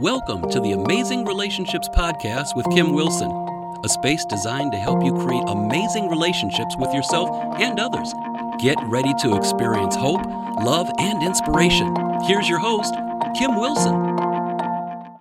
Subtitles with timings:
[0.00, 3.30] Welcome to the Amazing Relationships Podcast with Kim Wilson,
[3.82, 8.12] a space designed to help you create amazing relationships with yourself and others.
[8.62, 10.22] Get ready to experience hope,
[10.62, 11.96] love, and inspiration.
[12.26, 12.94] Here's your host,
[13.38, 15.16] Kim Wilson.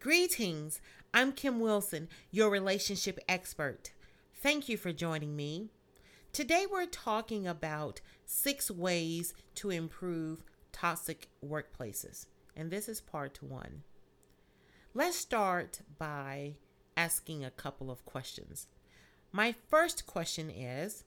[0.00, 0.80] Greetings.
[1.12, 3.92] I'm Kim Wilson, your relationship expert.
[4.34, 5.68] Thank you for joining me.
[6.32, 10.42] Today, we're talking about six ways to improve
[10.72, 12.24] toxic workplaces
[12.56, 13.82] and this is part one.
[14.94, 16.54] Let's start by
[16.96, 18.68] asking a couple of questions.
[19.32, 21.04] My first question is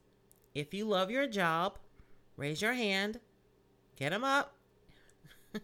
[0.53, 1.77] if you love your job,
[2.35, 3.19] raise your hand,
[3.95, 4.55] get them up.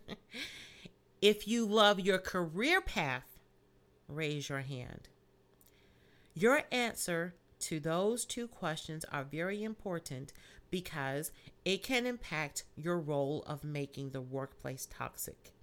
[1.21, 3.39] if you love your career path,
[4.07, 5.09] raise your hand.
[6.33, 10.33] Your answer to those two questions are very important
[10.71, 11.31] because
[11.63, 15.53] it can impact your role of making the workplace toxic.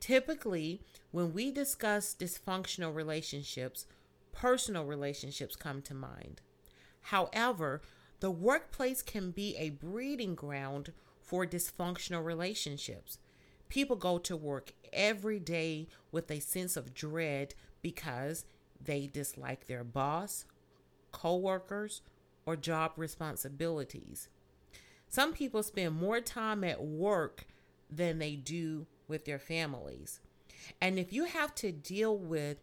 [0.00, 3.86] Typically, when we discuss dysfunctional relationships,
[4.32, 6.40] personal relationships come to mind.
[7.00, 7.80] However,
[8.20, 13.18] the workplace can be a breeding ground for dysfunctional relationships.
[13.68, 18.44] People go to work every day with a sense of dread because
[18.80, 20.44] they dislike their boss,
[21.12, 22.02] coworkers,
[22.44, 24.28] or job responsibilities.
[25.08, 27.46] Some people spend more time at work
[27.90, 30.20] than they do with their families.
[30.80, 32.58] And if you have to deal with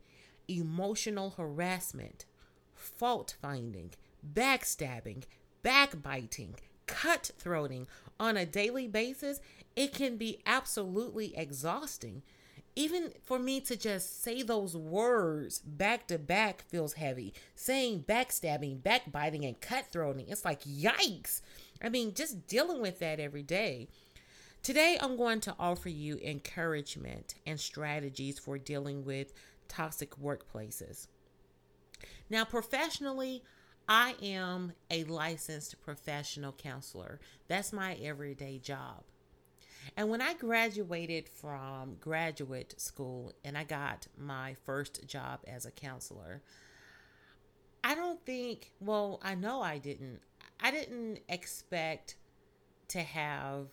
[0.48, 2.26] emotional harassment,
[2.74, 3.92] fault finding,
[4.34, 5.24] backstabbing,
[5.62, 6.56] backbiting,
[6.88, 7.88] cutthroating
[8.20, 9.40] on a daily basis,
[9.76, 12.22] it can be absolutely exhausting.
[12.76, 17.34] Even for me to just say those words back to back feels heavy.
[17.56, 21.42] Saying backstabbing, backbiting, and cutthroating, it's like yikes.
[21.84, 23.90] I mean, just dealing with that every day.
[24.64, 29.34] Today, I'm going to offer you encouragement and strategies for dealing with
[29.68, 31.08] toxic workplaces.
[32.30, 33.44] Now, professionally,
[33.90, 37.20] I am a licensed professional counselor.
[37.50, 39.04] That's my everyday job.
[39.98, 45.72] And when I graduated from graduate school and I got my first job as a
[45.72, 46.42] counselor,
[47.84, 50.22] I don't think, well, I know I didn't,
[50.62, 52.16] I didn't expect
[52.88, 53.68] to have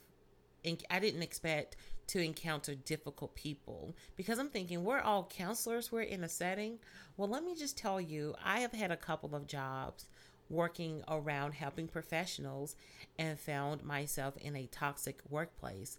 [0.91, 1.77] I didn't expect
[2.09, 6.79] to encounter difficult people because I'm thinking we're all counselors, we're in a setting.
[7.17, 10.07] Well, let me just tell you, I have had a couple of jobs
[10.49, 12.75] working around helping professionals
[13.19, 15.99] and found myself in a toxic workplace.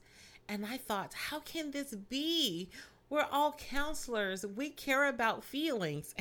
[0.49, 2.69] And I thought, how can this be?
[3.09, 6.13] We're all counselors, we care about feelings.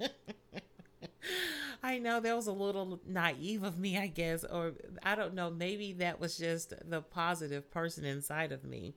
[1.82, 4.72] I know that was a little naive of me, I guess, or
[5.02, 8.94] I don't know, maybe that was just the positive person inside of me.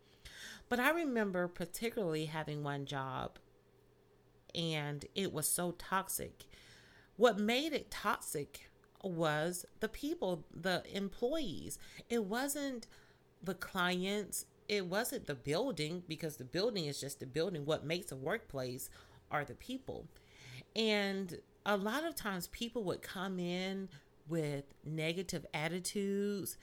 [0.69, 3.37] But I remember particularly having one job
[4.55, 6.45] and it was so toxic.
[7.17, 8.69] What made it toxic
[9.03, 11.77] was the people, the employees.
[12.09, 12.87] It wasn't
[13.43, 17.65] the clients, it wasn't the building because the building is just a building.
[17.65, 18.89] What makes a workplace
[19.29, 20.07] are the people.
[20.75, 23.89] And a lot of times people would come in
[24.27, 26.57] with negative attitudes.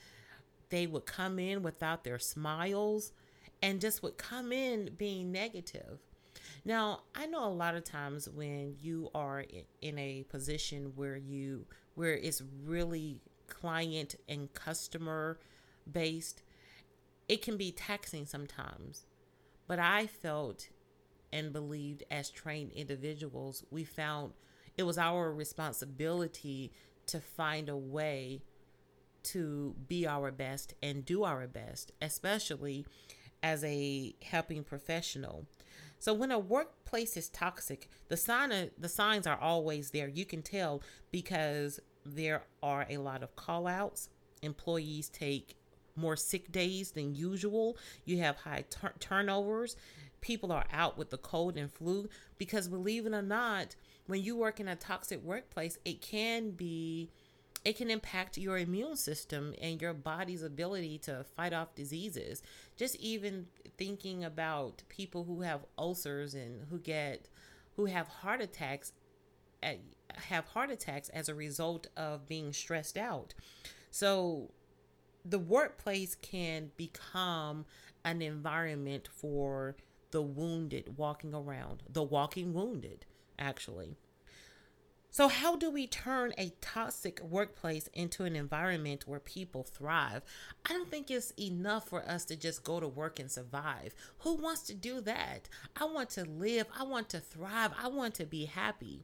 [0.71, 3.13] They would come in without their smiles
[3.63, 6.01] and just would come in being negative.
[6.65, 9.45] Now, I know a lot of times when you are
[9.81, 15.39] in a position where you where it's really client and customer
[15.91, 16.43] based,
[17.29, 19.07] it can be taxing sometimes.
[19.67, 20.69] But I felt
[21.33, 24.33] and believed as trained individuals, we found
[24.79, 26.73] it was our responsibility
[27.07, 28.43] to find a way
[29.25, 32.87] to be our best and do our best, especially
[33.43, 35.47] as a helping professional.
[35.99, 40.09] So when a workplace is toxic, the sign the signs are always there.
[40.09, 44.09] You can tell because there are a lot of call outs.
[44.43, 45.57] Employees take
[45.97, 47.77] more sick days than usual.
[48.05, 49.77] You have high tur- turnovers.
[50.21, 53.77] People are out with the cold and flu because believe it or not,
[54.07, 57.11] when you work in a toxic workplace, it can be
[57.65, 62.43] it can impact your immune system and your body's ability to fight off diseases.
[62.77, 67.29] Just even thinking about people who have ulcers and who get
[67.77, 68.93] who have heart attacks
[69.63, 69.79] at,
[70.15, 73.35] have heart attacks as a result of being stressed out.
[73.91, 74.51] So
[75.25, 77.67] the workplace can become
[78.05, 79.77] an environment for
[80.11, 83.07] the wounded walking around, the walking wounded
[83.39, 83.97] actually.
[85.11, 90.23] So, how do we turn a toxic workplace into an environment where people thrive?
[90.67, 93.95] I don't think it's enough for us to just go to work and survive.
[94.19, 95.49] Who wants to do that?
[95.75, 99.03] I want to live, I want to thrive, I want to be happy.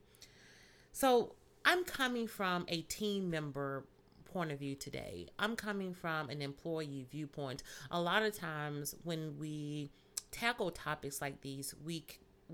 [0.92, 1.34] So,
[1.64, 3.84] I'm coming from a team member
[4.26, 5.28] point of view today.
[5.38, 7.62] I'm coming from an employee viewpoint.
[7.90, 9.90] A lot of times when we
[10.34, 12.04] tackle topics like these, we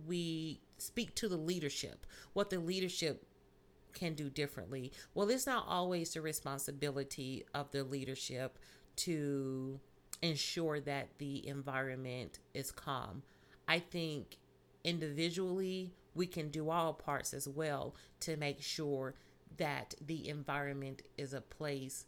[0.06, 3.26] we speak to the leadership, what the leadership
[3.92, 4.92] can do differently.
[5.14, 8.58] Well, it's not always the responsibility of the leadership
[8.96, 9.80] to
[10.22, 13.22] ensure that the environment is calm.
[13.66, 14.36] I think
[14.84, 19.14] individually we can do all parts as well to make sure
[19.56, 22.04] that the environment is a place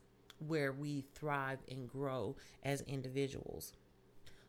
[0.46, 3.72] where we thrive and grow as individuals.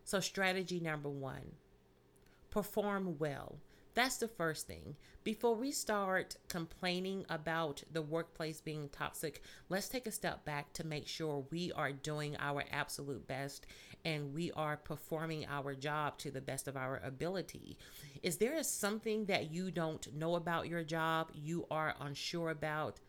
[0.03, 1.53] So, strategy number one
[2.50, 3.57] perform well.
[3.95, 4.95] That's the first thing.
[5.23, 10.85] Before we start complaining about the workplace being toxic, let's take a step back to
[10.85, 13.65] make sure we are doing our absolute best
[14.03, 17.77] and we are performing our job to the best of our ability.
[18.21, 22.99] Is there something that you don't know about your job, you are unsure about?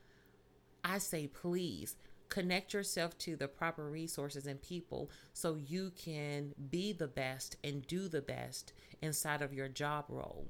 [0.85, 1.97] I say, please
[2.29, 7.87] connect yourself to the proper resources and people so you can be the best and
[7.87, 8.73] do the best
[9.03, 10.47] inside of your job role.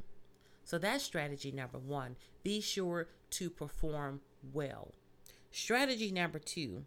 [0.64, 2.16] So that's strategy number one.
[2.42, 4.20] Be sure to perform
[4.52, 4.94] well.
[5.50, 6.84] Strategy number two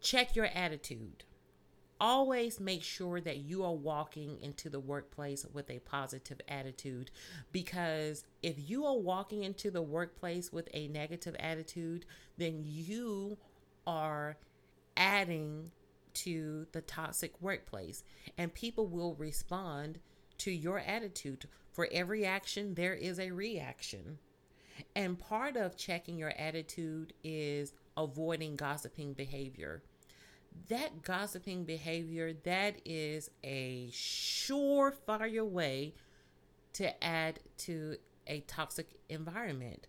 [0.00, 1.24] check your attitude.
[2.00, 7.10] Always make sure that you are walking into the workplace with a positive attitude
[7.50, 13.36] because if you are walking into the workplace with a negative attitude, then you
[13.88, 14.36] are
[14.96, 15.72] adding
[16.12, 18.04] to the toxic workplace
[18.36, 19.98] and people will respond
[20.36, 21.48] to your attitude.
[21.72, 24.18] For every action, there is a reaction.
[24.94, 29.82] And part of checking your attitude is avoiding gossiping behavior.
[30.68, 35.94] That gossiping behavior, that is a surefire way
[36.74, 37.96] to add to
[38.26, 39.86] a toxic environment.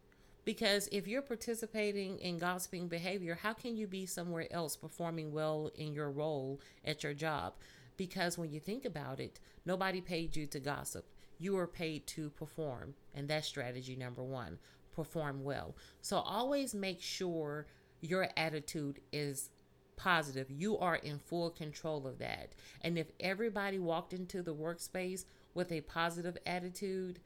[0.49, 5.69] Because if you're participating in gossiping behavior, how can you be somewhere else performing well
[5.75, 7.53] in your role at your job?
[7.97, 11.05] Because when you think about it, nobody paid you to gossip.
[11.37, 12.95] You are paid to perform.
[13.13, 14.57] And that's strategy number one
[14.91, 15.75] perform well.
[16.01, 17.67] So always make sure
[18.01, 19.51] your attitude is
[19.97, 20.49] positive.
[20.49, 22.53] You are in full control of that.
[22.81, 27.19] And if everybody walked into the workspace with a positive attitude,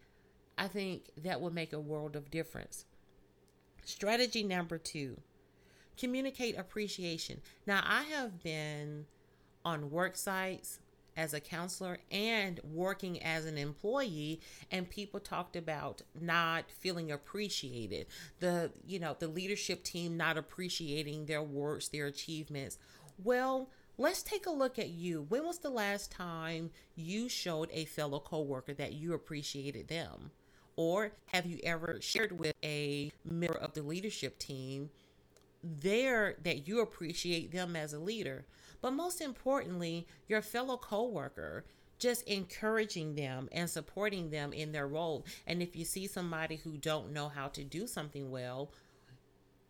[0.57, 2.83] I think that would make a world of difference.
[3.85, 5.17] Strategy number two
[5.97, 7.41] communicate appreciation.
[7.65, 9.05] Now, I have been
[9.63, 10.79] on work sites
[11.15, 14.41] as a counselor and working as an employee
[14.71, 18.07] and people talked about not feeling appreciated.
[18.39, 22.79] The you know the leadership team not appreciating their works their achievements.
[23.23, 25.21] Well let's take a look at you.
[25.29, 30.31] When was the last time you showed a fellow coworker that you appreciated them
[30.75, 34.89] or have you ever shared with a member of the leadership team
[35.63, 38.45] there that you appreciate them as a leader?
[38.81, 41.63] But most importantly, your fellow coworker
[41.99, 45.25] just encouraging them and supporting them in their role.
[45.47, 48.71] And if you see somebody who don't know how to do something well,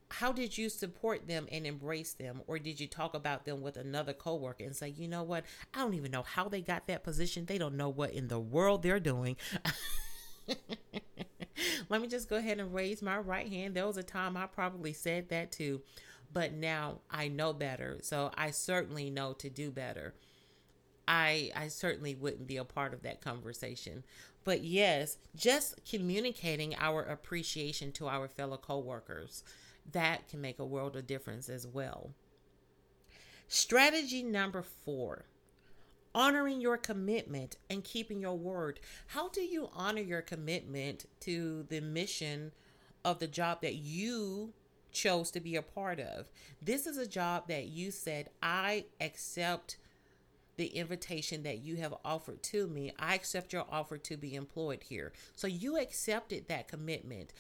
[0.10, 2.42] how did you support them and embrace them?
[2.48, 5.44] Or did you talk about them with another coworker and say you know what?
[5.74, 7.46] I don't even know how they got that position.
[7.46, 9.38] They don't know what in the world they're doing
[11.90, 14.46] let me just go ahead and raise my right hand there was a time i
[14.46, 15.82] probably said that too
[16.34, 18.00] but now I know better.
[18.02, 20.16] So I certainly know to do better.
[21.08, 24.04] I I certainly wouldn't be a part of that conversation.
[24.44, 29.44] But yes, just communicating our appreciation to our fellow coworkers,
[29.90, 32.12] that can make a world of difference as well.
[33.48, 35.26] Strategy number 4.
[36.16, 38.80] Honoring your commitment and keeping your word.
[39.08, 42.52] How do you honor your commitment to the mission
[43.04, 44.54] of the job that you
[44.94, 46.30] chose to be a part of.
[46.62, 49.78] This is a job that you said, I accept
[50.56, 52.94] the invitation that you have offered to me.
[53.00, 55.12] I accept your offer to be employed here.
[55.36, 57.34] So you accepted that commitment.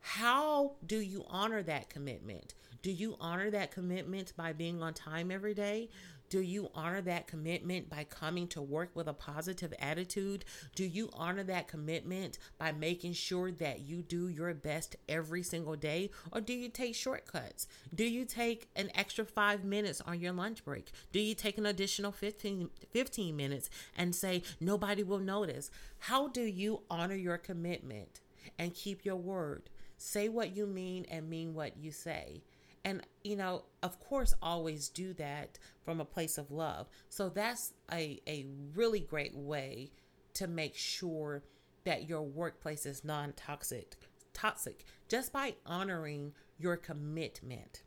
[0.00, 2.54] How do you honor that commitment?
[2.82, 5.88] Do you honor that commitment by being on time every day?
[6.28, 10.44] Do you honor that commitment by coming to work with a positive attitude?
[10.74, 15.76] Do you honor that commitment by making sure that you do your best every single
[15.76, 16.10] day?
[16.32, 17.66] Or do you take shortcuts?
[17.94, 20.92] Do you take an extra five minutes on your lunch break?
[21.12, 25.70] Do you take an additional 15, 15 minutes and say, nobody will notice?
[25.98, 28.20] How do you honor your commitment
[28.58, 29.70] and keep your word?
[29.96, 32.42] Say what you mean and mean what you say.
[32.84, 36.88] And, you know, of course, always do that from a place of love.
[37.08, 39.90] So that's a, a really great way
[40.34, 41.42] to make sure
[41.84, 43.96] that your workplace is non toxic
[44.32, 47.82] toxic just by honoring your commitment.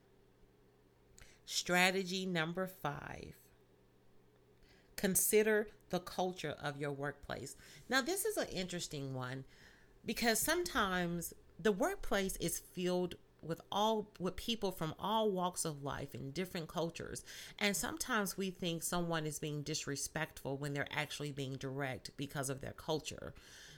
[1.45, 3.36] Strategy number five
[4.95, 7.55] consider the culture of your workplace.
[7.89, 9.45] Now, this is an interesting one
[10.05, 16.13] because sometimes the workplace is filled with all with people from all walks of life
[16.13, 17.24] and different cultures.
[17.60, 22.62] And sometimes we think someone is being disrespectful when they're actually being direct because of
[22.62, 23.33] their culture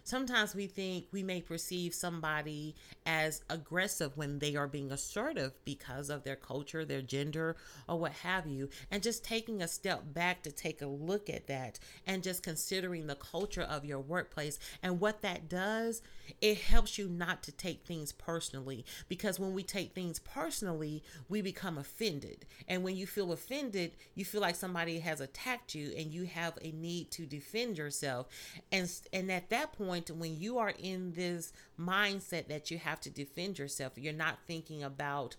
[0.05, 6.09] Sometimes we think we may perceive somebody as aggressive when they are being assertive because
[6.09, 7.55] of their culture, their gender,
[7.87, 8.69] or what have you.
[8.91, 13.07] And just taking a step back to take a look at that and just considering
[13.07, 16.01] the culture of your workplace and what that does,
[16.41, 18.85] it helps you not to take things personally.
[19.07, 22.45] Because when we take things personally, we become offended.
[22.67, 26.57] And when you feel offended, you feel like somebody has attacked you and you have
[26.61, 28.27] a need to defend yourself.
[28.71, 32.99] And, and at that point, point when you are in this mindset that you have
[33.01, 35.35] to defend yourself, you're not thinking about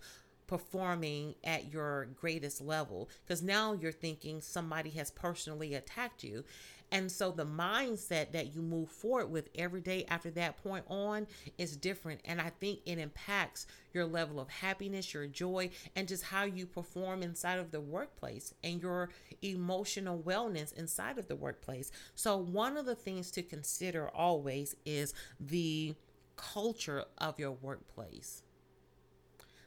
[0.47, 6.43] performing at your greatest level because now you're thinking somebody has personally attacked you
[6.91, 11.27] and so the mindset that you move forward with every day after that point on
[11.57, 12.21] is different.
[12.25, 16.65] And I think it impacts your level of happiness, your joy, and just how you
[16.65, 19.09] perform inside of the workplace and your
[19.41, 21.91] emotional wellness inside of the workplace.
[22.13, 25.95] So, one of the things to consider always is the
[26.35, 28.43] culture of your workplace.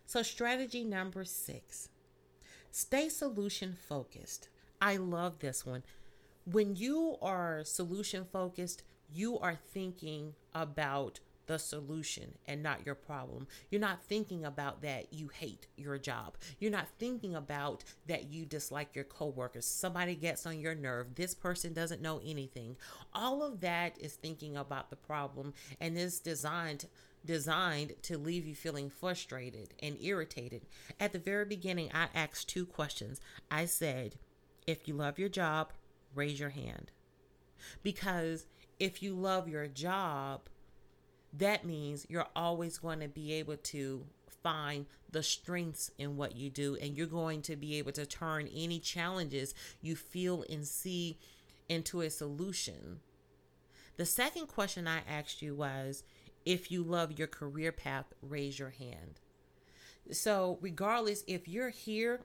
[0.06, 1.88] So, strategy number six
[2.70, 4.48] stay solution focused.
[4.80, 5.82] I love this one
[6.50, 13.47] when you are solution focused, you are thinking about the solution and not your problem.
[13.71, 16.37] You're not thinking about that you hate your job.
[16.59, 19.64] You're not thinking about that you dislike your coworkers.
[19.64, 21.14] Somebody gets on your nerve.
[21.14, 22.76] This person doesn't know anything.
[23.14, 26.87] All of that is thinking about the problem and is designed
[27.25, 30.62] designed to leave you feeling frustrated and irritated.
[31.00, 33.21] At the very beginning, I asked two questions.
[33.50, 34.14] I said,
[34.69, 35.73] if you love your job,
[36.14, 36.90] raise your hand.
[37.82, 38.46] Because
[38.78, 40.42] if you love your job,
[41.32, 44.06] that means you're always going to be able to
[44.42, 48.48] find the strengths in what you do and you're going to be able to turn
[48.54, 51.18] any challenges you feel and see
[51.68, 53.00] into a solution.
[53.96, 56.04] The second question I asked you was
[56.44, 59.20] if you love your career path, raise your hand.
[60.10, 62.20] So, regardless if you're here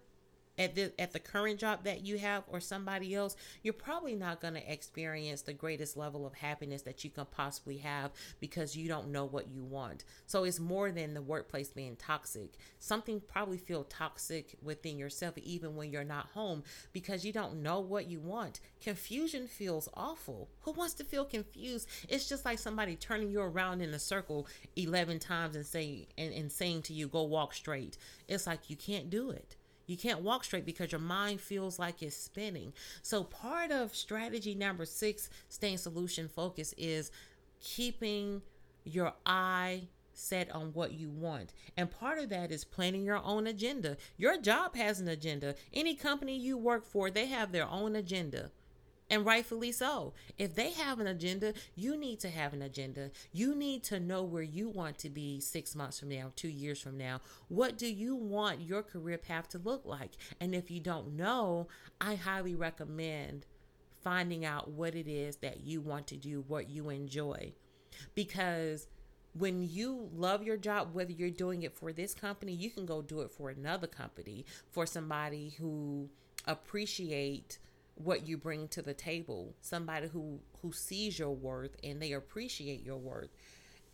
[0.58, 4.42] at the at the current job that you have or somebody else, you're probably not
[4.42, 8.88] going to experience the greatest level of happiness that you can possibly have because you
[8.88, 10.04] don't know what you want.
[10.28, 12.54] So it's more than the workplace being toxic.
[12.80, 17.80] Something probably feel toxic within yourself even when you're not home because you don't know
[17.80, 18.60] what you want.
[18.82, 20.50] Confusion feels awful.
[20.62, 21.88] Who wants to feel confused?
[22.08, 26.34] It's just like somebody turning you around in a circle 11 times and saying and,
[26.34, 27.98] and saying to you go walk straight.
[28.28, 32.02] It's like you can't do it you can't walk straight because your mind feels like
[32.02, 32.74] it's spinning.
[33.02, 37.12] So, part of strategy number six, staying solution focused, is
[37.60, 38.42] keeping
[38.86, 41.54] your eye set on what you want.
[41.76, 43.98] And part of that is planning your own agenda.
[44.18, 45.56] Your job has an agenda.
[45.74, 48.52] Any company you work for, they have their own agenda
[49.10, 50.14] and rightfully so.
[50.38, 53.12] If they have an agenda, you need to have an agenda.
[53.32, 56.80] You need to know where you want to be six months from now, two years
[56.80, 57.22] from now.
[57.48, 60.12] What do you want your career path to look like?
[60.40, 61.68] And if you don't know,
[62.02, 63.46] I highly recommend
[64.04, 67.54] finding out what it is that you want to do, what you enjoy.
[68.16, 68.88] Because
[69.34, 73.02] when you love your job, whether you're doing it for this company, you can go
[73.02, 76.10] do it for another company, for somebody who
[76.46, 77.58] appreciate
[77.96, 82.84] what you bring to the table somebody who who sees your worth and they appreciate
[82.84, 83.30] your worth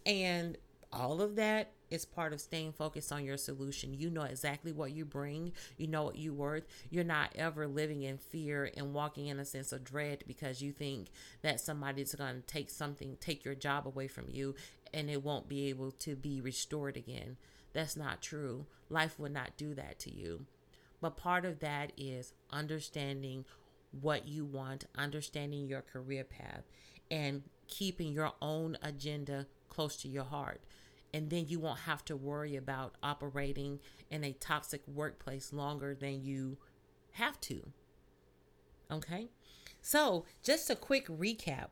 [0.06, 0.58] and
[0.91, 3.94] all of that is part of staying focused on your solution.
[3.94, 6.65] You know exactly what you bring, you know what you worth.
[6.89, 10.72] You're not ever living in fear and walking in a sense of dread because you
[10.72, 11.10] think
[11.41, 14.56] that somebody's going to take something, take your job away from you
[14.94, 17.38] and it won't be able to be restored again.
[17.74, 18.65] That's not true.
[18.89, 20.46] Life will not do that to you.
[21.01, 23.46] But part of that is understanding
[23.91, 26.63] what you want, understanding your career path,
[27.10, 30.62] and keeping your own agenda close to your heart.
[31.13, 33.79] And then you won't have to worry about operating
[34.12, 36.58] in a toxic workplace longer than you
[37.13, 37.72] have to.
[38.91, 39.29] Okay?
[39.81, 41.69] So, just a quick recap.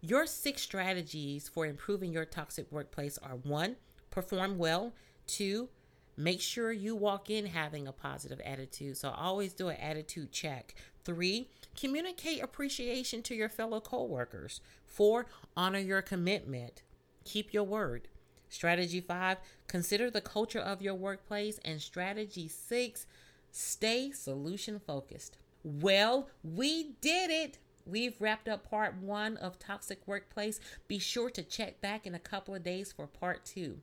[0.00, 3.76] Your six strategies for improving your toxic workplace are one,
[4.10, 4.92] perform well.
[5.26, 5.68] Two,
[6.16, 8.96] make sure you walk in having a positive attitude.
[8.96, 10.74] So always do an attitude check.
[11.04, 14.60] Three, communicate appreciation to your fellow coworkers.
[14.84, 16.82] Four, honor your commitment.
[17.24, 18.08] Keep your word.
[18.48, 21.58] Strategy five, consider the culture of your workplace.
[21.64, 23.06] And strategy six,
[23.50, 25.36] stay solution focused.
[25.62, 27.58] Well, we did it.
[27.84, 30.58] We've wrapped up part one of Toxic Workplace.
[30.88, 33.78] Be sure to check back in a couple of days for part two.